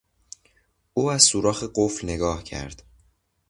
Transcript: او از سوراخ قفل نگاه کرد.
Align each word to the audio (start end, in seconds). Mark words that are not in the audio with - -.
او 0.93 1.11
از 1.11 1.23
سوراخ 1.23 1.63
قفل 1.75 2.09
نگاه 2.09 2.43
کرد. 2.43 2.83